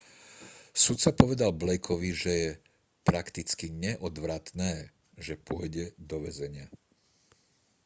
sudca 0.83 1.11
povedal 1.21 1.51
blakeovi 1.61 2.09
že 2.21 2.33
je 2.43 2.49
prakticky 3.09 3.67
neodvratné 3.83 4.71
že 5.25 5.33
pôjde 5.47 5.85
do 6.09 6.17
väzenia 6.25 6.67